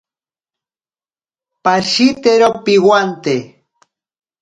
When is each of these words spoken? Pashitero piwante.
Pashitero 1.63 2.49
piwante. 2.63 3.35